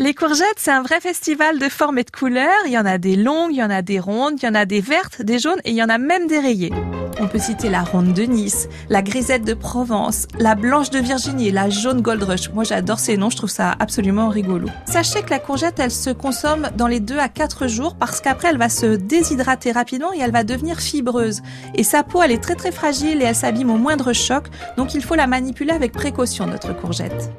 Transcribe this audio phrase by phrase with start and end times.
[0.00, 2.46] Les courgettes, c'est un vrai festival de formes et de couleurs.
[2.66, 4.54] Il y en a des longues, il y en a des rondes, il y en
[4.54, 6.72] a des vertes, des jaunes et il y en a même des rayées.
[7.20, 11.50] On peut citer la ronde de Nice, la grisette de Provence, la blanche de Virginie
[11.50, 12.48] la jaune Gold Rush.
[12.50, 14.68] Moi, j'adore ces noms, je trouve ça absolument rigolo.
[14.86, 18.50] Sachez que la courgette, elle se consomme dans les 2 à 4 jours parce qu'après,
[18.50, 21.42] elle va se déshydrater rapidement et elle va devenir fibreuse.
[21.74, 24.44] Et sa peau, elle est très très fragile et elle s'abîme au moindre choc.
[24.76, 27.32] Donc, il faut la manipuler avec précaution, notre courgette.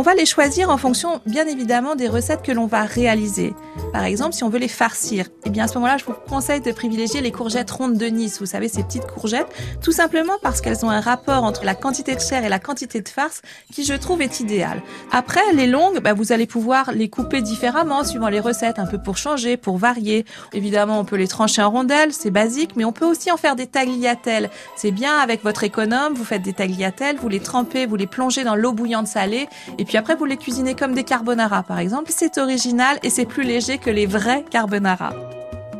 [0.00, 3.52] On va les choisir en fonction, bien évidemment, des recettes que l'on va réaliser.
[3.92, 6.62] Par exemple, si on veut les farcir, eh bien à ce moment-là, je vous conseille
[6.62, 8.38] de privilégier les courgettes rondes de Nice.
[8.40, 9.48] Vous savez, ces petites courgettes,
[9.82, 13.02] tout simplement parce qu'elles ont un rapport entre la quantité de chair et la quantité
[13.02, 13.42] de farce
[13.74, 14.80] qui, je trouve, est idéal.
[15.12, 18.96] Après, les longues, bah, vous allez pouvoir les couper différemment suivant les recettes, un peu
[18.96, 20.24] pour changer, pour varier.
[20.54, 23.54] Évidemment, on peut les trancher en rondelles, c'est basique, mais on peut aussi en faire
[23.54, 24.48] des tagliatelles.
[24.76, 28.44] C'est bien avec votre économe, vous faites des tagliatelles, vous les trempez, vous les plongez
[28.44, 29.46] dans l'eau bouillante salée
[29.76, 32.10] et puis après, vous les cuisinez comme des carbonara, par exemple.
[32.14, 35.12] C'est original et c'est plus léger que les vrais carbonara.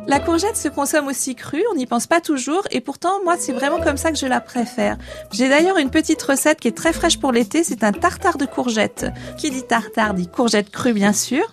[0.07, 3.51] La courgette se consomme aussi crue, on n'y pense pas toujours, et pourtant, moi, c'est
[3.51, 4.97] vraiment comme ça que je la préfère.
[5.31, 8.45] J'ai d'ailleurs une petite recette qui est très fraîche pour l'été, c'est un tartare de
[8.45, 9.05] courgettes.
[9.37, 11.43] Qui dit tartare dit courgette crue, bien sûr.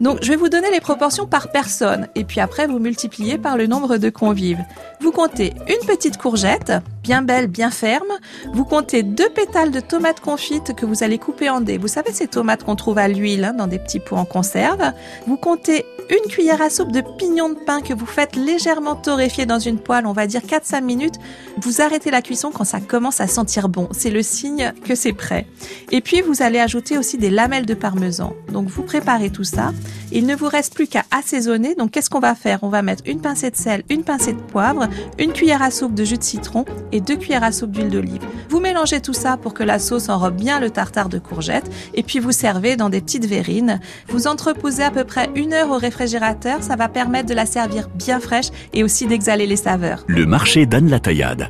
[0.00, 3.56] Donc, je vais vous donner les proportions par personne, et puis après, vous multipliez par
[3.56, 4.64] le nombre de convives.
[5.00, 8.12] Vous comptez une petite courgette, bien belle, bien ferme.
[8.52, 11.78] Vous comptez deux pétales de tomates confites que vous allez couper en dés.
[11.78, 14.92] Vous savez ces tomates qu'on trouve à l'huile hein, dans des petits pots en conserve.
[15.26, 19.46] Vous comptez une cuillère à soupe de pignon de pain que vous faites légèrement torréfier
[19.46, 21.16] dans une poêle, on va dire 4-5 minutes.
[21.60, 23.88] Vous arrêtez la cuisson quand ça commence à sentir bon.
[23.92, 25.46] C'est le signe que c'est prêt.
[25.90, 28.34] Et puis vous allez ajouter aussi des lamelles de parmesan.
[28.52, 29.72] Donc vous préparez tout ça.
[30.12, 31.74] Il ne vous reste plus qu'à assaisonner.
[31.74, 32.60] Donc qu'est-ce qu'on va faire?
[32.62, 35.94] On va mettre une pincée de sel, une pincée de poivre, une cuillère à soupe
[35.94, 38.22] de jus de citron et deux cuillères à soupe d'huile d'olive.
[38.48, 42.02] Vous mélangez tout ça pour que la sauce enrobe bien le tartare de courgettes et
[42.02, 43.80] puis vous servez dans des petites verrines.
[44.08, 46.62] Vous entreposez à peu près une heure au réfrigérateur.
[46.62, 50.04] Ça va permettre de la servir bien fraîche et aussi d'exhaler les saveurs.
[50.06, 51.48] Le marché d'Anne Taillade.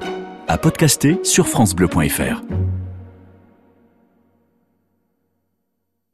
[0.48, 2.42] À podcaster sur FranceBleu.fr.